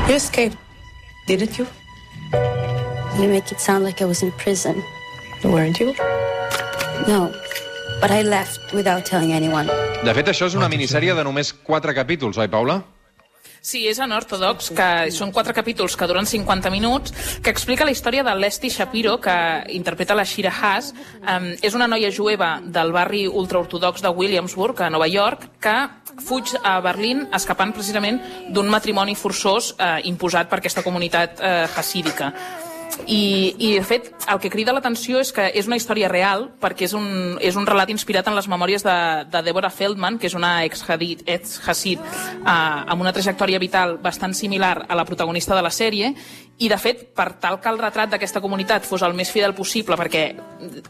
You 0.06 0.16
escaped, 0.16 0.58
didn't 1.26 1.58
you? 1.58 1.66
You 3.18 3.28
make 3.28 3.50
it 3.50 3.58
sound 3.58 3.84
like 3.84 4.02
I 4.02 4.04
was 4.04 4.22
in 4.22 4.32
prison. 4.32 4.82
Weren't 5.42 5.80
you? 5.80 5.94
No, 7.08 7.32
but 8.00 8.10
I 8.10 8.20
left 8.22 8.60
without 8.74 9.06
telling 9.06 9.32
anyone. 9.32 9.66
De 10.04 10.12
fet, 10.12 10.28
això 10.28 10.44
és 10.50 10.54
una 10.54 10.68
minissèrie 10.68 11.14
de 11.16 11.24
només 11.24 11.54
quatre 11.56 11.94
capítols, 11.96 12.36
oi, 12.36 12.48
Paula? 12.52 12.82
Sí, 13.64 13.86
és 13.88 13.96
Unorthodox, 13.96 14.66
que 14.76 14.86
són 15.16 15.30
quatre 15.32 15.54
capítols 15.56 15.94
que 15.96 16.04
duren 16.04 16.26
50 16.28 16.68
minuts, 16.68 17.14
que 17.40 17.48
explica 17.48 17.86
la 17.88 17.94
història 17.94 18.20
de 18.26 18.34
Leslie 18.36 18.68
Shapiro, 18.68 19.14
que 19.24 19.36
interpreta 19.72 20.12
la 20.12 20.26
Shira 20.28 20.52
Haas. 20.52 20.90
Um, 21.22 21.46
és 21.64 21.72
una 21.72 21.86
noia 21.88 22.10
jueva 22.12 22.58
del 22.60 22.92
barri 22.92 23.22
ultraortodox 23.24 24.04
de 24.04 24.12
Williamsburg, 24.12 24.82
a 24.84 24.90
Nova 24.92 25.08
York, 25.08 25.48
que 25.64 25.78
fuig 26.28 26.52
a 26.60 26.74
Berlín 26.84 27.24
escapant 27.32 27.72
precisament 27.72 28.20
d'un 28.52 28.68
matrimoni 28.68 29.16
forçós 29.16 29.72
eh, 29.78 30.04
imposat 30.12 30.52
per 30.52 30.60
aquesta 30.60 30.84
comunitat 30.84 31.40
eh, 31.40 31.64
hasídica. 31.74 32.34
I, 33.06 33.54
I, 33.58 33.70
de 33.78 33.84
fet, 33.84 34.10
el 34.30 34.38
que 34.40 34.50
crida 34.52 34.72
l'atenció 34.72 35.18
és 35.20 35.32
que 35.34 35.48
és 35.58 35.66
una 35.68 35.76
història 35.76 36.08
real, 36.08 36.46
perquè 36.62 36.86
és 36.86 36.94
un, 36.96 37.36
és 37.42 37.56
un 37.58 37.66
relat 37.66 37.90
inspirat 37.92 38.28
en 38.30 38.36
les 38.38 38.48
memòries 38.48 38.84
de, 38.86 38.96
de 39.30 39.42
Deborah 39.44 39.72
Feldman, 39.74 40.16
que 40.18 40.30
és 40.30 40.36
una 40.38 40.52
ex-Hasid 40.64 41.24
ex 41.26 41.58
eh, 41.92 41.98
amb 42.46 43.02
una 43.02 43.12
trajectòria 43.12 43.60
vital 43.60 43.98
bastant 44.02 44.34
similar 44.34 44.86
a 44.88 44.96
la 44.96 45.04
protagonista 45.04 45.56
de 45.56 45.64
la 45.66 45.72
sèrie, 45.74 46.14
i, 46.58 46.68
de 46.68 46.76
fet, 46.78 47.00
per 47.16 47.32
tal 47.42 47.58
que 47.58 47.70
el 47.72 47.80
retrat 47.80 48.12
d'aquesta 48.12 48.40
comunitat 48.42 48.84
fos 48.86 49.02
el 49.02 49.16
més 49.18 49.30
fidel 49.34 49.56
possible, 49.58 49.96
perquè, 49.98 50.22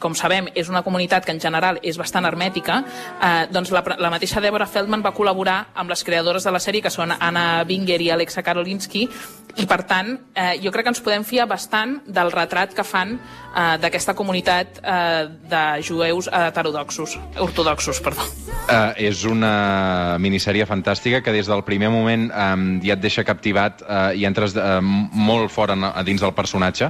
com 0.02 0.12
sabem, 0.16 0.50
és 0.52 0.68
una 0.68 0.82
comunitat 0.84 1.24
que 1.24 1.32
en 1.32 1.40
general 1.40 1.78
és 1.80 1.96
bastant 1.96 2.28
hermètica, 2.28 2.82
eh, 3.16 3.46
doncs 3.52 3.72
la, 3.72 3.80
la 3.96 4.10
mateixa 4.12 4.42
Deborah 4.44 4.68
Feldman 4.68 5.04
va 5.04 5.14
col·laborar 5.16 5.56
amb 5.74 5.88
les 5.88 6.04
creadores 6.04 6.44
de 6.44 6.52
la 6.52 6.60
sèrie, 6.60 6.84
que 6.84 6.92
són 6.92 7.14
Anna 7.16 7.64
Binger 7.64 8.00
i 8.04 8.10
Alexa 8.12 8.44
Karolinski, 8.44 9.06
i, 9.54 9.64
per 9.70 9.84
tant, 9.88 10.12
eh, 10.34 10.58
jo 10.60 10.72
crec 10.74 10.84
que 10.84 10.92
ens 10.92 11.02
podem 11.04 11.24
fiar 11.24 11.48
bastant 11.48 12.00
del 12.04 12.32
retrat 12.34 12.74
que 12.76 12.84
fan 12.84 13.16
eh, 13.54 13.78
d'aquesta 13.80 14.14
comunitat 14.14 14.80
eh, 14.82 15.28
de 15.50 15.62
jueus 15.86 16.28
heterodoxos, 16.32 17.16
ortodoxos. 17.38 18.00
Perdó. 18.04 18.22
Uh, 18.64 18.92
és 18.96 19.24
una 19.28 20.16
minissèrie 20.18 20.64
fantàstica 20.66 21.20
que 21.22 21.32
des 21.32 21.46
del 21.46 21.62
primer 21.64 21.90
moment 21.92 22.30
um, 22.32 22.80
ja 22.84 22.94
et 22.96 23.00
deixa 23.02 23.24
captivat 23.24 23.82
uh, 23.84 24.12
i 24.16 24.24
entres 24.24 24.54
uh, 24.56 24.78
molt 24.82 25.50
fora 25.52 25.76
a 25.92 26.02
dins 26.02 26.20
del 26.24 26.32
personatge. 26.32 26.88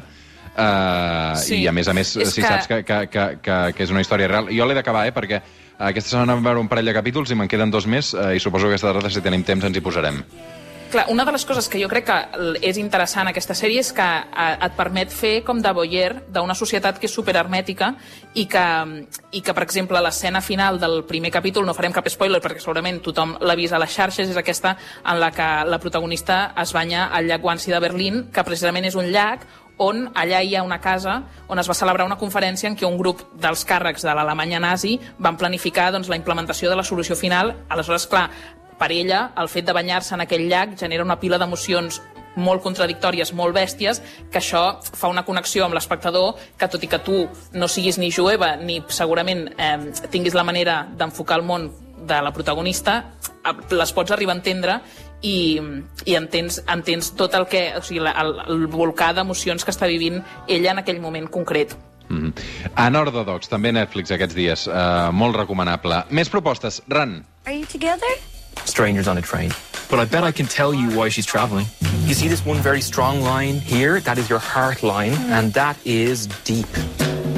Uh, 0.55 1.35
Sí. 1.35 1.63
I 1.65 1.67
a 1.67 1.73
més 1.75 1.89
a 1.89 1.93
més, 1.97 2.13
És 2.17 2.31
si 2.31 2.41
que- 2.41 2.47
saps 2.47 2.69
que, 2.71 2.85
que, 2.87 2.99
que, 3.11 3.25
que, 3.43 3.57
que 3.75 3.83
és 3.83 3.91
una 3.91 4.01
història 4.05 4.29
real. 4.31 4.47
Jo 4.55 4.67
l'he 4.69 4.75
d'acabar, 4.77 5.07
eh, 5.09 5.13
perquè 5.13 5.41
aquesta 5.79 6.11
setmana 6.15 6.37
vam 6.39 6.45
veure 6.47 6.61
un 6.63 6.69
parell 6.71 6.87
de 6.87 6.95
capítols 6.95 7.33
i 7.33 7.35
me'n 7.35 7.49
queden 7.51 7.73
dos 7.75 7.89
més 7.91 8.13
uh, 8.15 8.31
i 8.31 8.39
suposo 8.39 8.69
que 8.69 8.77
aquesta 8.77 8.93
tarda, 8.95 9.11
si 9.11 9.21
tenim 9.25 9.43
temps, 9.43 9.65
ens 9.67 9.77
hi 9.77 9.83
posarem. 9.83 10.23
Clar, 10.95 11.07
una 11.11 11.25
de 11.25 11.33
les 11.33 11.45
coses 11.45 11.67
que 11.67 11.81
jo 11.83 11.89
crec 11.91 12.05
que 12.07 12.17
és 12.63 12.77
interessant 12.79 13.27
aquesta 13.27 13.57
sèrie 13.59 13.81
és 13.83 13.89
que 13.91 14.05
eh, 14.05 14.45
et 14.63 14.77
permet 14.79 15.11
fer 15.11 15.41
com 15.43 15.59
de 15.59 15.73
voyer 15.75 16.21
d'una 16.31 16.55
societat 16.55 17.01
que 17.03 17.09
és 17.09 17.17
superhermètica 17.19 17.89
i 18.39 18.45
que, 18.47 18.63
i 19.35 19.41
que, 19.43 19.57
per 19.57 19.65
exemple, 19.67 19.99
l'escena 19.99 20.39
final 20.39 20.79
del 20.79 21.01
primer 21.09 21.33
capítol, 21.35 21.67
no 21.67 21.75
farem 21.75 21.97
cap 21.99 22.07
spoiler 22.15 22.39
perquè 22.45 22.63
segurament 22.63 23.03
tothom 23.03 23.35
l'ha 23.43 23.59
vist 23.59 23.75
a 23.75 23.83
les 23.83 23.91
xarxes, 23.91 24.31
és 24.31 24.39
aquesta 24.39 24.77
en 25.03 25.19
la 25.19 25.33
que 25.35 25.51
la 25.67 25.83
protagonista 25.83 26.39
es 26.63 26.71
banya 26.79 27.09
al 27.11 27.27
llac 27.27 27.43
Wannsee 27.43 27.75
de 27.75 27.83
Berlín, 27.83 28.29
que 28.31 28.47
precisament 28.47 28.87
és 28.87 28.95
un 28.95 29.11
llac 29.11 29.49
on 29.83 30.13
allà 30.15 30.45
hi 30.47 30.55
ha 30.55 30.63
una 30.63 30.79
casa 30.79 31.25
on 31.51 31.59
es 31.59 31.67
va 31.67 31.75
celebrar 31.75 32.07
una 32.07 32.23
conferència 32.23 32.71
en 32.71 32.77
què 32.79 32.87
un 32.87 33.01
grup 33.03 33.25
dels 33.35 33.67
càrrecs 33.67 34.07
de 34.07 34.15
l'Alemanya 34.15 34.63
nazi 34.63 35.01
van 35.19 35.35
planificar 35.35 35.91
doncs, 35.91 36.07
la 36.07 36.23
implementació 36.23 36.71
de 36.71 36.77
la 36.79 36.87
solució 36.87 37.17
final. 37.19 37.51
Aleshores, 37.69 38.07
clar, 38.07 38.29
per 38.85 38.93
ella, 38.93 39.31
el 39.41 39.49
fet 39.49 39.65
de 39.65 39.73
banyar-se 39.73 40.13
en 40.15 40.21
aquell 40.27 40.45
llac 40.51 40.75
genera 40.77 41.05
una 41.07 41.17
pila 41.17 41.39
d'emocions 41.41 42.03
molt 42.37 42.61
contradictòries, 42.65 43.31
molt 43.33 43.55
bèsties, 43.55 44.01
que 44.31 44.41
això 44.43 44.81
fa 44.83 45.09
una 45.09 45.23
connexió 45.25 45.65
amb 45.65 45.77
l'espectador 45.77 46.35
que, 46.59 46.69
tot 46.69 46.83
i 46.85 46.91
que 46.91 46.99
tu 46.99 47.23
no 47.55 47.69
siguis 47.71 47.97
ni 48.03 48.11
jueva 48.13 48.57
ni 48.61 48.83
segurament 48.93 49.47
eh, 49.57 49.79
tinguis 50.11 50.35
la 50.35 50.45
manera 50.45 50.83
d'enfocar 50.99 51.39
el 51.41 51.47
món 51.47 51.71
de 52.05 52.19
la 52.21 52.33
protagonista, 52.35 52.99
les 53.71 53.93
pots 53.97 54.13
arribar 54.13 54.35
a 54.35 54.39
entendre 54.41 54.77
i, 55.23 55.63
i 56.05 56.19
entens, 56.19 56.61
entens 56.69 57.15
tot 57.17 57.39
el 57.39 57.47
que... 57.49 57.63
O 57.79 57.83
sigui, 57.87 58.03
la- 58.05 58.17
el, 58.21 58.35
el 58.51 58.67
volcà 58.69 59.13
d'emocions 59.17 59.65
que 59.65 59.73
està 59.73 59.89
vivint 59.89 60.21
ella 60.49 60.75
en 60.75 60.83
aquell 60.83 61.01
moment 61.01 61.31
concret. 61.31 61.73
Mm 62.11 62.21
-hmm. 62.21 62.71
Anorthodox, 62.75 63.49
també 63.49 63.73
Netflix 63.73 64.11
aquests 64.11 64.35
dies. 64.35 64.67
Uh, 64.67 65.09
molt 65.13 65.37
recomanable. 65.37 66.05
Més 66.11 66.29
propostes. 66.29 66.83
Ran. 66.89 67.25
Are 67.47 67.57
you 67.57 67.65
together? 67.65 68.34
Strangers 68.65 69.09
on 69.09 69.19
a 69.19 69.23
train. 69.23 69.53
But 69.91 69.99
I 69.99 70.05
bet 70.05 70.25
I 70.25 70.33
can 70.33 70.47
tell 70.47 70.75
you 70.75 70.97
why 70.97 71.09
she's 71.09 71.27
traveling. 71.27 71.67
You 72.05 72.15
see 72.15 72.29
this 72.29 72.45
one 72.45 72.59
very 72.59 72.81
strong 72.81 73.21
line 73.21 73.61
here? 73.61 74.01
That 74.01 74.19
is 74.19 74.29
your 74.29 74.39
heart 74.39 74.83
line, 74.83 75.13
and 75.13 75.53
that 75.55 75.77
is 75.87 76.27
deep. 76.45 76.67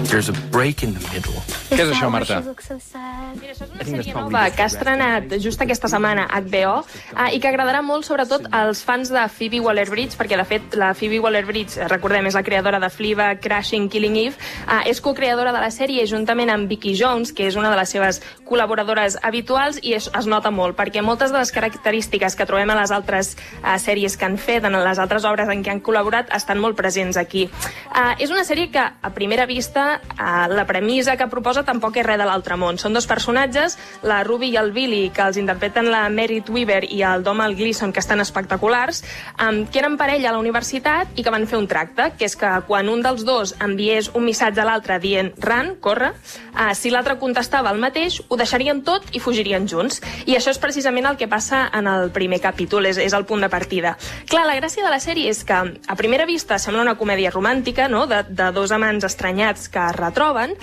There's 0.06 0.28
a 0.28 0.32
break 0.52 0.84
in 0.84 0.94
the 0.94 1.02
middle. 1.10 1.34
Què 1.66 1.82
és 1.82 1.88
això, 1.90 2.06
Marta? 2.08 2.38
Mira, 2.38 3.50
això 3.50 3.64
és 3.66 3.72
una 3.74 3.86
sèrie 3.88 4.12
nova 4.14 4.42
que 4.54 4.62
ha 4.62 4.68
estrenat 4.70 5.32
just 5.42 5.60
aquesta 5.64 5.90
setmana 5.90 6.28
HBO 6.30 6.76
eh, 6.84 7.34
i 7.34 7.40
que 7.42 7.48
agradarà 7.50 7.80
molt 7.82 8.06
sobretot 8.06 8.46
als 8.54 8.84
fans 8.86 9.10
de 9.10 9.24
Phoebe 9.34 9.58
Waller-Bridge 9.64 10.14
perquè 10.20 10.38
de 10.38 10.44
fet 10.46 10.76
la 10.78 10.92
Phoebe 10.94 11.18
Waller-Bridge, 11.24 11.80
eh, 11.80 11.88
recordem, 11.90 12.28
és 12.30 12.38
la 12.38 12.44
creadora 12.46 12.78
de 12.78 12.90
Fleabag, 12.92 13.40
Crashing, 13.42 13.88
Killing 13.90 14.14
Eve, 14.20 14.38
eh, 14.62 14.92
és 14.92 15.02
co-creadora 15.02 15.50
de 15.52 15.64
la 15.64 15.72
sèrie 15.74 16.06
juntament 16.06 16.54
amb 16.54 16.70
Vicky 16.70 16.94
Jones, 16.94 17.34
que 17.34 17.50
és 17.50 17.58
una 17.58 17.74
de 17.74 17.80
les 17.80 17.90
seves 17.90 18.22
col·laboradores 18.46 19.18
habituals 19.26 19.82
i 19.82 19.96
es, 19.98 20.06
es 20.06 20.30
nota 20.30 20.54
molt 20.54 20.78
perquè 20.78 21.02
moltes 21.02 21.34
de 21.34 21.42
les 21.42 21.50
característiques 21.50 22.38
que 22.38 22.46
trobem 22.46 22.70
a 22.70 22.78
les 22.78 22.94
altres 22.94 23.34
eh, 23.34 23.74
sèries 23.82 24.14
que 24.14 24.30
han 24.30 24.38
fet, 24.38 24.62
en 24.62 24.78
les 24.78 25.02
altres 25.02 25.26
obres 25.26 25.50
en 25.50 25.66
què 25.66 25.74
han 25.74 25.82
col·laborat, 25.82 26.30
estan 26.38 26.62
molt 26.62 26.78
presents 26.78 27.18
aquí. 27.18 27.48
Eh, 27.90 28.08
és 28.22 28.30
una 28.30 28.46
sèrie 28.46 28.70
que 28.70 28.86
a 28.86 29.14
primera 29.18 29.50
vista 29.50 29.95
eh, 29.96 30.46
la 30.52 30.66
premissa 30.66 31.16
que 31.16 31.28
proposa 31.32 31.64
tampoc 31.64 31.96
és 31.96 32.06
res 32.06 32.18
de 32.20 32.26
l'altre 32.28 32.56
món. 32.56 32.78
Són 32.78 32.94
dos 32.96 33.06
personatges, 33.06 33.76
la 34.02 34.22
Ruby 34.24 34.52
i 34.54 34.58
el 34.60 34.72
Billy, 34.72 35.10
que 35.14 35.24
els 35.24 35.38
interpreten 35.40 35.90
la 35.92 36.06
Merit 36.12 36.48
Weaver 36.52 36.84
i 36.92 37.02
el 37.06 37.24
Domal 37.26 37.56
Gleeson, 37.56 37.92
que 37.92 38.00
estan 38.00 38.20
espectaculars, 38.20 39.02
um, 39.40 39.64
que 39.66 39.80
eren 39.80 39.96
parella 39.96 40.30
a 40.30 40.36
la 40.36 40.42
universitat 40.42 41.16
i 41.16 41.24
que 41.24 41.32
van 41.32 41.46
fer 41.46 41.58
un 41.58 41.68
tracte, 41.70 42.10
que 42.18 42.26
és 42.28 42.36
que 42.36 42.50
quan 42.68 42.88
un 42.92 43.02
dels 43.04 43.24
dos 43.26 43.54
enviés 43.62 44.10
un 44.14 44.26
missatge 44.26 44.62
a 44.62 44.66
l'altre 44.68 44.98
dient 45.02 45.32
ran, 45.42 45.74
corre, 45.80 46.12
uh, 46.12 46.72
si 46.74 46.92
l'altre 46.92 47.18
contestava 47.20 47.72
el 47.72 47.80
mateix, 47.82 48.20
ho 48.28 48.36
deixarien 48.36 48.82
tot 48.86 49.08
i 49.12 49.22
fugirien 49.22 49.68
junts. 49.68 50.02
I 50.26 50.36
això 50.36 50.52
és 50.52 50.60
precisament 50.62 51.06
el 51.06 51.16
que 51.20 51.28
passa 51.28 51.66
en 51.72 51.88
el 51.90 52.10
primer 52.10 52.40
capítol, 52.44 52.86
és, 52.86 52.98
és 52.98 53.14
el 53.16 53.26
punt 53.26 53.44
de 53.44 53.50
partida. 53.52 53.96
Clar, 54.28 54.46
la 54.46 54.56
gràcia 54.58 54.84
de 54.84 54.92
la 54.92 55.00
sèrie 55.02 55.30
és 55.30 55.42
que 55.46 55.56
a 55.56 55.96
primera 55.98 56.26
vista 56.26 56.58
sembla 56.58 56.84
una 56.84 56.96
comèdia 56.98 57.32
romàntica, 57.34 57.88
no?, 57.88 58.06
de, 58.10 58.22
de 58.28 58.50
dos 58.54 58.72
amants 58.74 59.06
estranyats 59.06 59.68
que 59.72 59.85
es 59.90 59.96
retroben, 59.96 60.56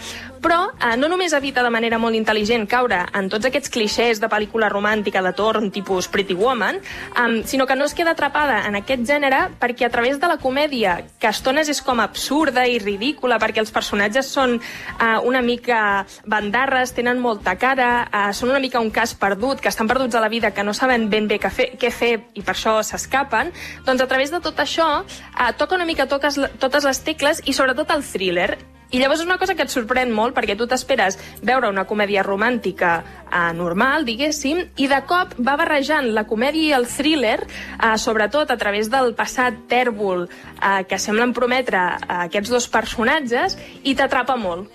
però 0.43 0.67
eh, 0.75 0.97
no 0.99 1.07
només 1.07 1.33
evita 1.33 1.63
de 1.63 1.71
manera 1.71 1.97
molt 2.01 2.17
intel·ligent 2.17 2.67
caure 2.69 2.99
en 3.15 3.29
tots 3.31 3.47
aquests 3.47 3.71
clixés 3.73 4.19
de 4.19 4.29
pel·lícula 4.29 4.67
romàntica 4.69 5.23
de 5.23 5.31
torn, 5.33 5.71
tipus 5.71 6.09
Pretty 6.11 6.35
Woman, 6.35 6.81
um, 7.15 7.39
sinó 7.47 7.65
que 7.65 7.77
no 7.79 7.87
es 7.87 7.95
queda 7.95 8.11
atrapada 8.11 8.59
en 8.67 8.75
aquest 8.75 9.05
gènere 9.07 9.45
perquè 9.61 9.87
a 9.87 9.91
través 9.93 10.19
de 10.19 10.27
la 10.27 10.37
comèdia, 10.37 10.97
que 11.19 11.29
a 11.29 11.33
estones 11.33 11.71
és 11.71 11.81
com 11.81 12.03
absurda 12.03 12.67
i 12.67 12.77
ridícula, 12.83 13.39
perquè 13.39 13.63
els 13.63 13.71
personatges 13.71 14.27
són 14.27 14.57
uh, 14.59 15.23
una 15.23 15.41
mica 15.41 16.03
bandarres, 16.27 16.93
tenen 16.93 17.23
molta 17.23 17.55
cara, 17.55 18.09
uh, 18.11 18.27
són 18.35 18.51
una 18.51 18.61
mica 18.63 18.83
un 18.83 18.91
cas 18.91 19.15
perdut, 19.15 19.63
que 19.63 19.71
estan 19.71 19.87
perduts 19.87 20.19
a 20.19 20.21
la 20.23 20.29
vida, 20.29 20.51
que 20.51 20.67
no 20.67 20.75
saben 20.75 21.07
ben 21.09 21.31
bé 21.31 21.39
què 21.39 21.53
fer, 21.53 21.69
què 21.79 21.93
fer 21.93 22.13
i 22.35 22.43
per 22.43 22.57
això 22.57 22.75
s'escapen, 22.83 23.53
doncs 23.87 24.03
a 24.03 24.11
través 24.11 24.33
de 24.33 24.43
tot 24.43 24.59
això 24.59 24.89
uh, 24.99 25.49
toca 25.57 25.79
una 25.79 25.87
mica 25.87 26.09
toques, 26.11 26.39
totes 26.59 26.83
les 26.83 27.03
tecles 27.07 27.43
i 27.47 27.55
sobretot 27.55 27.95
el 27.95 28.03
thriller 28.03 28.51
i 28.93 29.01
llavors 29.01 29.23
és 29.23 29.25
una 29.25 29.39
cosa 29.41 29.55
que 29.57 29.65
et 29.65 29.73
sorprèn 29.73 30.11
molt 30.13 30.35
perquè 30.37 30.55
tu 30.57 30.67
t'esperes 30.69 31.17
veure 31.41 31.71
una 31.71 31.87
comèdia 31.89 32.23
romàntica 32.25 32.93
eh, 33.01 33.49
normal, 33.57 34.05
diguéssim, 34.05 34.61
i 34.77 34.87
de 34.91 35.01
cop 35.09 35.33
va 35.41 35.57
barrejant 35.57 36.11
la 36.13 36.27
comèdia 36.29 36.69
i 36.69 36.75
el 36.77 36.85
thriller, 36.87 37.39
eh, 37.41 37.95
sobretot 37.97 38.53
a 38.53 38.59
través 38.61 38.91
del 38.93 39.15
passat 39.17 39.65
tèrbol 39.71 40.27
eh, 40.27 40.83
que 40.85 41.01
semblen 41.01 41.33
prometre 41.33 41.81
eh, 41.97 42.21
aquests 42.27 42.53
dos 42.53 42.69
personatges, 42.69 43.57
i 43.83 43.95
t'atrapa 43.97 44.37
molt. 44.37 44.69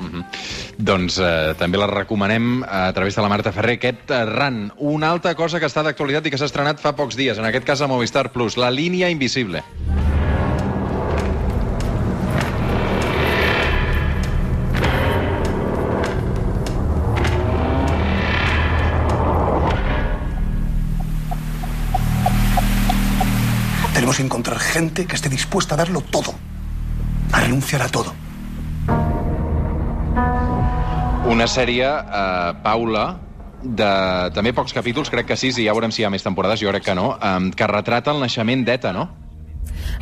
Mm 0.00 0.08
-hmm. 0.08 0.24
Doncs 0.78 1.18
eh, 1.18 1.54
també 1.58 1.78
la 1.78 1.86
recomanem 1.86 2.64
a 2.64 2.92
través 2.92 3.14
de 3.14 3.22
la 3.22 3.28
Marta 3.28 3.52
Ferrer, 3.52 3.76
aquest 3.76 4.10
eh, 4.10 4.24
RAN. 4.24 4.72
Una 4.78 5.10
altra 5.10 5.34
cosa 5.34 5.60
que 5.60 5.66
està 5.66 5.82
d'actualitat 5.82 6.26
i 6.26 6.30
que 6.30 6.38
s'ha 6.38 6.48
estrenat 6.50 6.80
fa 6.80 6.96
pocs 6.96 7.16
dies, 7.16 7.38
en 7.38 7.44
aquest 7.44 7.64
cas 7.64 7.80
a 7.80 7.86
Movistar 7.86 8.32
Plus, 8.32 8.56
La 8.56 8.70
línia 8.70 9.10
invisible. 9.10 9.62
Tenemos 24.12 24.30
que 24.30 24.36
encontrar 24.36 24.58
gente 24.58 25.06
que 25.06 25.14
esté 25.14 25.30
dispuesta 25.30 25.72
a 25.72 25.78
darlo 25.78 26.02
todo, 26.02 26.34
a 27.32 27.40
renunciar 27.40 27.80
a 27.80 27.88
todo. 27.88 28.12
Una 31.24 31.46
sèrie, 31.48 31.88
eh, 31.88 32.52
Paula, 32.62 33.16
de 33.62 33.88
també 34.36 34.52
pocs 34.52 34.76
capítols, 34.76 35.08
crec 35.08 35.30
que 35.30 35.38
sis, 35.40 35.56
i 35.56 35.64
ja 35.64 35.72
veurem 35.72 35.94
si 35.96 36.02
hi 36.02 36.04
ha 36.04 36.10
més 36.12 36.26
temporades, 36.26 36.60
jo 36.60 36.68
crec 36.68 36.84
que 36.90 36.94
no, 36.94 37.14
eh, 37.16 37.50
que 37.56 37.70
retrata 37.72 38.12
el 38.12 38.20
naixement 38.20 38.66
d'ETA, 38.68 38.92
no? 38.92 39.06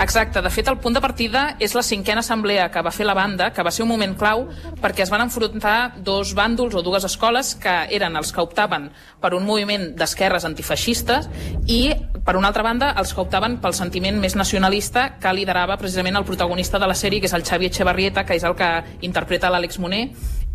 Exacte, 0.00 0.40
de 0.40 0.50
fet 0.52 0.68
el 0.70 0.78
punt 0.80 0.94
de 0.96 1.00
partida 1.04 1.42
és 1.60 1.74
la 1.76 1.82
cinquena 1.84 2.22
assemblea 2.24 2.70
que 2.72 2.80
va 2.80 2.92
fer 2.94 3.04
la 3.04 3.14
banda, 3.14 3.50
que 3.52 3.62
va 3.62 3.72
ser 3.74 3.82
un 3.84 3.90
moment 3.90 4.14
clau 4.16 4.46
perquè 4.80 5.04
es 5.04 5.10
van 5.12 5.24
enfrontar 5.26 6.00
dos 6.04 6.32
bàndols 6.36 6.76
o 6.78 6.82
dues 6.82 7.04
escoles 7.04 7.52
que 7.60 7.74
eren 7.92 8.16
els 8.16 8.32
que 8.32 8.40
optaven 8.40 8.88
per 9.20 9.34
un 9.36 9.44
moviment 9.44 9.90
d'esquerres 9.98 10.46
antifeixistes 10.48 11.28
i, 11.66 11.92
per 12.24 12.36
una 12.38 12.48
altra 12.48 12.64
banda, 12.64 12.92
els 12.96 13.12
que 13.12 13.20
optaven 13.20 13.58
pel 13.60 13.76
sentiment 13.76 14.20
més 14.20 14.36
nacionalista 14.40 15.18
que 15.20 15.34
liderava 15.36 15.76
precisament 15.80 16.16
el 16.16 16.28
protagonista 16.28 16.78
de 16.78 16.88
la 16.88 16.96
sèrie, 16.96 17.20
que 17.20 17.28
és 17.28 17.36
el 17.36 17.44
Xavi 17.44 17.68
Echevarrieta, 17.68 18.24
que 18.24 18.38
és 18.38 18.46
el 18.46 18.56
que 18.56 18.70
interpreta 19.06 19.50
l'Àlex 19.52 19.80
Moner, 19.82 20.06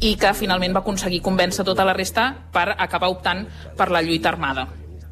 i 0.02 0.16
que 0.20 0.34
finalment 0.34 0.74
va 0.76 0.82
aconseguir 0.84 1.22
convèncer 1.24 1.64
tota 1.68 1.86
la 1.86 1.94
resta 1.94 2.32
per 2.52 2.72
acabar 2.74 3.14
optant 3.14 3.46
per 3.78 3.92
la 3.92 4.02
lluita 4.02 4.34
armada. 4.34 4.68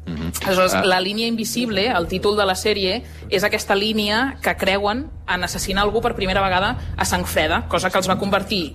Mm 0.06 0.14
-hmm. 0.14 0.46
Aleshores, 0.46 0.74
la 0.84 1.00
línia 1.00 1.26
invisible, 1.26 1.86
el 1.88 2.06
títol 2.06 2.36
de 2.36 2.44
la 2.44 2.54
sèrie, 2.54 3.02
és 3.30 3.42
aquesta 3.42 3.74
línia 3.74 4.36
que 4.42 4.54
creuen 4.56 5.10
en 5.26 5.44
assassinar 5.44 5.82
algú 5.82 6.02
per 6.02 6.14
primera 6.14 6.42
vegada 6.42 6.76
a 6.96 7.04
sang 7.04 7.24
freda, 7.24 7.64
cosa 7.68 7.90
que 7.90 7.98
els 7.98 8.08
va 8.08 8.18
convertir 8.18 8.74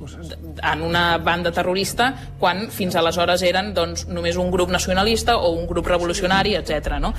en 0.63 0.81
una 0.81 1.17
banda 1.17 1.51
terrorista 1.51 2.15
quan 2.39 2.69
fins 2.71 2.95
aleshores 2.95 3.43
eren 3.43 3.73
doncs, 3.73 4.07
només 4.07 4.35
un 4.37 4.49
grup 4.51 4.69
nacionalista 4.69 5.37
o 5.37 5.51
un 5.51 5.67
grup 5.67 5.87
revolucionari, 5.87 6.55
etc. 6.55 6.97
No? 6.99 7.13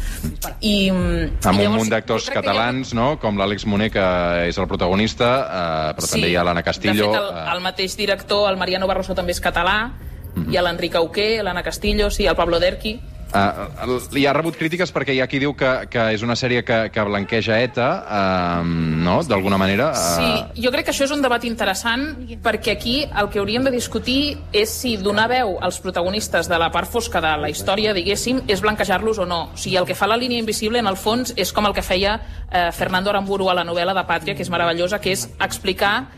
I, 0.61 0.91
amb 0.91 1.61
un 1.61 1.73
munt 1.77 1.91
d'actors 1.91 2.31
catalans, 2.31 2.93
no? 2.93 3.19
com 3.21 3.39
l'Àlex 3.39 3.67
Moner, 3.67 3.91
que 3.91 4.07
és 4.49 4.59
el 4.59 4.67
protagonista, 4.67 5.31
eh, 5.47 5.95
però 5.95 6.07
sí, 6.07 6.13
també 6.17 6.31
hi 6.31 6.37
ha 6.37 6.45
l'Anna 6.45 6.63
Castillo. 6.67 7.13
De 7.13 7.19
fet, 7.19 7.31
el, 7.31 7.55
el 7.55 7.61
mateix 7.61 7.97
director, 7.97 8.51
el 8.51 8.59
Mariano 8.59 8.91
Barroso, 8.91 9.15
també 9.15 9.33
és 9.33 9.41
català, 9.41 9.87
mm 9.87 10.43
-hmm. 10.43 10.53
hi 10.53 10.57
ha 10.57 10.63
l'Enric 10.63 10.97
Auqué, 10.97 11.43
l'Anna 11.43 11.63
Castillo, 11.63 12.11
sí, 12.11 12.27
el 12.27 12.35
Pablo 12.35 12.59
Derqui, 12.59 13.01
Uh, 13.31 14.01
hi 14.19 14.25
ha 14.27 14.33
rebut 14.35 14.57
crítiques 14.59 14.91
perquè 14.91 15.15
hi 15.15 15.21
ha 15.23 15.29
qui 15.31 15.39
diu 15.39 15.53
que, 15.55 15.69
que 15.91 16.07
és 16.17 16.23
una 16.27 16.35
sèrie 16.35 16.65
que, 16.67 16.79
que 16.91 17.05
blanqueja 17.07 17.61
ETA, 17.63 17.89
uh, 18.03 18.65
no?, 18.67 19.21
d'alguna 19.23 19.59
manera. 19.61 19.91
Uh... 19.95 20.17
Sí, 20.17 20.65
jo 20.65 20.73
crec 20.75 20.89
que 20.89 20.95
això 20.95 21.07
és 21.07 21.15
un 21.15 21.23
debat 21.23 21.45
interessant 21.47 22.09
perquè 22.43 22.75
aquí 22.75 22.97
el 23.07 23.31
que 23.31 23.39
hauríem 23.39 23.69
de 23.69 23.75
discutir 23.75 24.35
és 24.51 24.75
si 24.83 24.97
donar 24.99 25.29
veu 25.31 25.57
als 25.63 25.79
protagonistes 25.85 26.51
de 26.51 26.59
la 26.59 26.73
part 26.75 26.91
fosca 26.91 27.23
de 27.23 27.37
la 27.45 27.51
història, 27.53 27.95
diguéssim, 27.95 28.43
és 28.51 28.63
blanquejar-los 28.65 29.23
o 29.23 29.29
no. 29.31 29.43
O 29.55 29.61
sigui, 29.61 29.79
el 29.79 29.87
que 29.87 29.99
fa 29.99 30.11
la 30.11 30.19
línia 30.19 30.43
invisible, 30.43 30.83
en 30.83 30.91
el 30.91 30.99
fons, 30.99 31.35
és 31.39 31.55
com 31.55 31.71
el 31.71 31.77
que 31.77 31.87
feia 31.87 32.19
eh, 32.51 32.71
Fernando 32.75 33.15
Aramburu 33.15 33.51
a 33.51 33.55
la 33.61 33.67
novel·la 33.67 33.95
de 33.95 34.07
Pàtria, 34.09 34.35
que 34.35 34.43
és 34.43 34.51
meravellosa, 34.51 34.99
que 34.99 35.15
és 35.15 35.29
explicar 35.39 36.09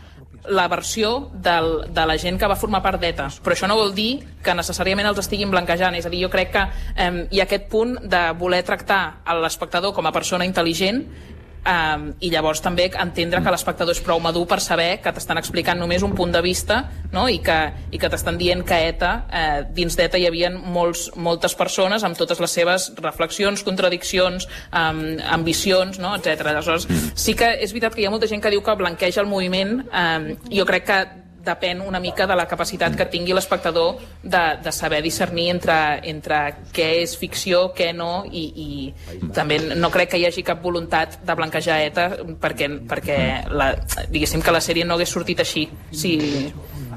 la 0.49 0.67
versió 0.67 1.29
del, 1.33 1.93
de 1.93 2.05
la 2.05 2.17
gent 2.19 2.39
que 2.39 2.47
va 2.49 2.57
formar 2.59 2.81
part 2.83 2.99
d'ETA. 3.01 3.29
Però 3.43 3.55
això 3.55 3.69
no 3.69 3.77
vol 3.79 3.93
dir 3.95 4.23
que 4.43 4.55
necessàriament 4.55 5.07
els 5.07 5.21
estiguin 5.23 5.51
blanquejant. 5.51 5.95
És 5.95 6.07
a 6.07 6.11
dir, 6.11 6.23
jo 6.25 6.31
crec 6.33 6.51
que 6.55 6.63
eh, 6.95 7.11
hi 7.31 7.39
ha 7.39 7.47
aquest 7.47 7.69
punt 7.71 7.95
de 8.03 8.23
voler 8.39 8.63
tractar 8.67 9.23
l'espectador 9.39 9.93
com 9.95 10.07
a 10.07 10.15
persona 10.15 10.47
intel·ligent 10.47 11.03
Um, 11.63 12.09
i 12.19 12.27
llavors 12.27 12.59
també 12.59 12.89
entendre 12.99 13.39
que 13.39 13.51
l'espectador 13.53 13.95
és 13.95 14.01
prou 14.03 14.19
madur 14.19 14.41
per 14.51 14.57
saber 14.59 14.97
que 14.99 15.13
t'estan 15.15 15.39
explicant 15.39 15.79
només 15.79 16.03
un 16.03 16.11
punt 16.11 16.33
de 16.35 16.41
vista 16.43 16.81
no? 17.13 17.29
i 17.31 17.37
que, 17.39 17.55
i 17.95 18.01
que 18.01 18.09
t'estan 18.11 18.35
dient 18.35 18.65
que 18.67 18.81
ETA, 18.89 19.11
eh, 19.31 19.61
dins 19.71 19.95
d'ETA 19.95 20.19
hi 20.19 20.27
havia 20.27 20.51
molts, 20.51 21.05
moltes 21.15 21.55
persones 21.55 22.03
amb 22.03 22.19
totes 22.19 22.43
les 22.43 22.57
seves 22.59 22.89
reflexions, 22.99 23.63
contradiccions, 23.63 24.49
um, 24.75 25.03
ambicions, 25.37 26.03
no? 26.03 26.17
etc. 26.19 26.49
Aleshores, 26.51 26.89
sí 27.15 27.37
que 27.39 27.53
és 27.55 27.71
veritat 27.71 27.95
que 27.95 28.03
hi 28.03 28.11
ha 28.11 28.13
molta 28.13 28.27
gent 28.27 28.43
que 28.43 28.51
diu 28.51 28.63
que 28.65 28.75
blanqueja 28.83 29.23
el 29.23 29.31
moviment, 29.31 29.85
um, 29.87 30.33
jo 30.51 30.67
crec 30.67 30.89
que 30.91 31.03
depèn 31.43 31.81
una 31.83 31.99
mica 31.99 32.27
de 32.29 32.35
la 32.39 32.45
capacitat 32.47 32.95
que 32.95 33.07
tingui 33.11 33.35
l'espectador 33.35 33.99
de, 34.23 34.43
de 34.63 34.71
saber 34.71 35.01
discernir 35.03 35.49
entre, 35.51 35.77
entre 36.09 36.39
què 36.75 36.89
és 37.01 37.17
ficció, 37.19 37.65
què 37.75 37.91
no, 37.95 38.23
i, 38.31 38.45
i 38.65 39.27
també 39.35 39.59
no 39.75 39.91
crec 39.93 40.13
que 40.13 40.21
hi 40.21 40.27
hagi 40.29 40.45
cap 40.47 40.63
voluntat 40.63 41.19
de 41.25 41.35
blanquejar 41.39 41.81
ETA 41.89 42.07
perquè, 42.41 42.69
perquè 42.89 43.17
la, 43.51 43.73
diguéssim 44.09 44.43
que 44.43 44.55
la 44.55 44.63
sèrie 44.63 44.87
no 44.87 44.95
hagués 44.95 45.11
sortit 45.11 45.43
així 45.43 45.67
si, 45.91 46.15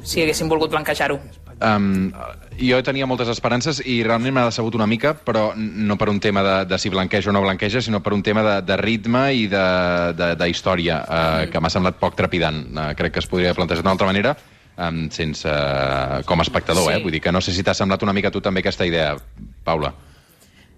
si 0.03 0.23
haguéssim 0.23 0.49
volgut 0.53 0.71
blanquejar-ho. 0.75 1.19
Um, 1.57 2.13
jo 2.61 2.77
tenia 2.85 3.07
moltes 3.09 3.31
esperances 3.33 3.79
i 3.81 4.03
realment 4.05 4.35
m'ha 4.37 4.45
decebut 4.51 4.75
una 4.77 4.87
mica, 4.89 5.15
però 5.17 5.51
no 5.57 5.97
per 5.97 6.11
un 6.13 6.21
tema 6.21 6.43
de, 6.45 6.57
de 6.69 6.79
si 6.79 6.91
blanqueja 6.93 7.31
o 7.31 7.33
no 7.33 7.41
blanqueja, 7.45 7.81
sinó 7.81 8.03
per 8.05 8.13
un 8.13 8.23
tema 8.23 8.43
de, 8.45 8.57
de 8.67 8.77
ritme 8.81 9.23
i 9.33 9.47
de, 9.49 9.65
de, 10.17 10.35
de 10.37 10.49
història, 10.53 11.01
uh, 11.05 11.15
mm. 11.15 11.53
que 11.53 11.63
m'ha 11.65 11.73
semblat 11.73 11.97
poc 12.01 12.17
trepidant. 12.19 12.61
Uh, 12.75 12.91
crec 12.99 13.17
que 13.17 13.25
es 13.25 13.31
podria 13.31 13.55
plantejar 13.57 13.85
d'una 13.85 13.95
altra 13.97 14.09
manera, 14.11 14.35
um, 14.77 15.07
sense, 15.13 15.49
uh, 15.49 16.21
com 16.29 16.41
a 16.41 16.45
espectador, 16.45 16.91
Sí. 16.91 16.99
eh? 16.99 17.03
Vull 17.05 17.17
dir 17.17 17.23
que 17.25 17.33
no 17.33 17.41
sé 17.41 17.57
si 17.57 17.65
t'ha 17.65 17.75
semblat 17.75 18.05
una 18.05 18.13
mica 18.17 18.31
tu 18.31 18.45
també 18.45 18.61
aquesta 18.61 18.89
idea, 18.89 19.15
Paula. 19.65 19.95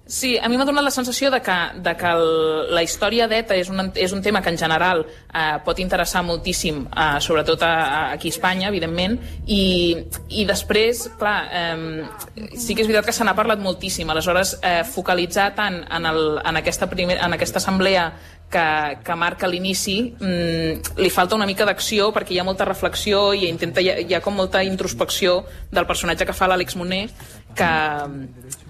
Sí, 0.09 0.39
a 0.41 0.49
mi 0.49 0.57
m'ha 0.57 0.65
donat 0.65 0.87
la 0.87 0.91
sensació 0.91 1.29
de 1.29 1.43
que, 1.45 1.55
de 1.85 1.93
que 2.01 2.13
el, 2.17 2.31
la 2.73 2.81
història 2.81 3.27
d'ETA 3.29 3.59
és, 3.61 3.69
un, 3.69 3.91
és 3.93 4.15
un 4.17 4.23
tema 4.25 4.41
que 4.41 4.49
en 4.49 4.57
general 4.57 5.03
eh, 5.05 5.59
pot 5.67 5.83
interessar 5.85 6.23
moltíssim, 6.25 6.79
eh, 6.89 7.19
sobretot 7.21 7.61
a, 7.67 7.73
a, 7.83 8.01
aquí 8.15 8.33
a 8.33 8.37
Espanya, 8.39 8.71
evidentment, 8.73 9.19
i, 9.45 9.61
i 10.33 10.47
després, 10.49 11.05
clar, 11.21 11.37
eh, 11.53 12.49
sí 12.57 12.73
que 12.73 12.87
és 12.87 12.89
veritat 12.89 13.11
que 13.11 13.17
se 13.19 13.29
n'ha 13.29 13.37
parlat 13.37 13.61
moltíssim, 13.61 14.09
aleshores 14.09 14.57
eh, 14.63 14.81
focalitzar 14.89 15.51
tant 15.61 15.83
en, 15.85 16.09
el, 16.09 16.41
en, 16.41 16.63
aquesta 16.63 16.89
primer, 16.89 17.21
en 17.21 17.37
aquesta 17.37 17.61
assemblea 17.61 18.09
que, 18.49 18.65
que 19.05 19.15
marca 19.15 19.49
l'inici, 19.53 19.99
mm, 20.17 20.97
li 21.05 21.11
falta 21.13 21.37
una 21.37 21.47
mica 21.47 21.67
d'acció 21.69 22.09
perquè 22.17 22.33
hi 22.33 22.41
ha 22.41 22.49
molta 22.49 22.65
reflexió 22.65 23.35
i 23.37 23.45
intenta, 23.49 23.85
hi 23.85 23.93
ha, 23.93 23.99
hi 24.01 24.17
ha 24.17 24.23
com 24.25 24.41
molta 24.41 24.65
introspecció 24.65 25.43
del 25.69 25.85
personatge 25.85 26.25
que 26.25 26.37
fa 26.37 26.49
l'Àlex 26.49 26.81
Moner 26.81 27.05
que, 27.59 27.73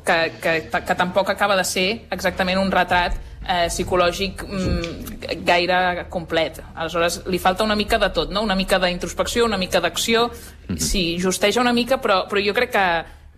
que, 0.09 0.19
que, 0.41 0.85
que 0.89 0.97
tampoc 0.97 1.31
acaba 1.31 1.57
de 1.57 1.65
ser 1.69 1.89
exactament 2.15 2.61
un 2.61 2.73
retrat 2.73 3.19
eh, 3.49 3.67
psicològic 3.69 4.45
mm, 4.45 5.43
gaire 5.47 6.07
complet. 6.13 6.61
Aleshores, 6.75 7.23
li 7.29 7.41
falta 7.43 7.65
una 7.65 7.77
mica 7.77 7.99
de 8.01 8.11
tot, 8.15 8.33
no? 8.33 8.43
una 8.45 8.57
mica 8.57 8.81
d'introspecció, 8.83 9.45
una 9.49 9.61
mica 9.61 9.81
d'acció, 9.85 10.29
sí, 10.77 11.19
justeja 11.23 11.61
una 11.61 11.73
mica, 11.73 12.01
però, 12.03 12.25
però 12.29 12.43
jo 12.45 12.57
crec 12.57 12.75
que, 12.75 12.89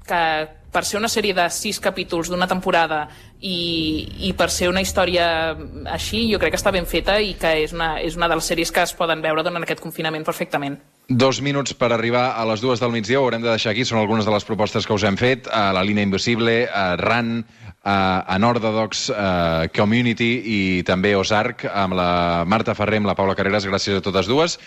que 0.07 0.23
per 0.73 0.85
ser 0.87 0.99
una 1.01 1.11
sèrie 1.11 1.35
de 1.35 1.47
sis 1.51 1.81
capítols 1.83 2.31
d'una 2.31 2.49
temporada 2.51 3.07
i, 3.41 4.29
i 4.29 4.33
per 4.39 4.51
ser 4.53 4.69
una 4.71 4.83
història 4.85 5.57
així, 5.91 6.27
jo 6.31 6.39
crec 6.39 6.55
que 6.55 6.61
està 6.61 6.73
ben 6.75 6.87
feta 6.87 7.19
i 7.21 7.35
que 7.41 7.57
és 7.65 7.75
una, 7.77 7.95
és 8.01 8.17
una 8.19 8.29
de 8.31 8.39
les 8.39 8.51
sèries 8.53 8.73
que 8.73 8.85
es 8.85 8.95
poden 8.97 9.23
veure 9.25 9.45
durant 9.47 9.63
aquest 9.63 9.83
confinament 9.83 10.27
perfectament. 10.27 10.79
Dos 11.09 11.41
minuts 11.43 11.75
per 11.75 11.91
arribar 11.91 12.37
a 12.39 12.45
les 12.47 12.63
dues 12.63 12.83
del 12.83 12.93
migdia, 12.95 13.19
ho 13.19 13.27
haurem 13.27 13.43
de 13.43 13.51
deixar 13.51 13.73
aquí, 13.73 13.85
són 13.85 13.99
algunes 13.99 14.29
de 14.29 14.35
les 14.35 14.47
propostes 14.47 14.87
que 14.87 14.95
us 14.95 15.07
hem 15.09 15.19
fet, 15.19 15.49
a 15.51 15.73
la 15.75 15.83
línia 15.83 16.07
Invisible, 16.07 16.69
a 16.71 16.95
RAN, 17.01 17.41
a 17.83 18.37
Unorthodox, 18.37 19.09
a 19.11 19.69
Community 19.75 20.31
i 20.45 20.59
també 20.87 21.15
Ozark, 21.17 21.65
amb 21.65 21.97
la 21.97 22.45
Marta 22.47 22.77
Ferrer, 22.77 23.01
amb 23.01 23.09
la 23.09 23.17
Paula 23.17 23.35
Carreras, 23.35 23.67
gràcies 23.67 23.99
a 23.99 24.05
totes 24.05 24.29
dues. 24.29 24.59